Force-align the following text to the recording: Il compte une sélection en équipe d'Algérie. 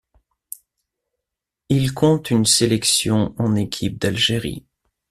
Il 1.69 1.93
compte 1.93 2.31
une 2.31 2.45
sélection 2.47 3.35
en 3.37 3.53
équipe 3.55 3.99
d'Algérie. 3.99 4.65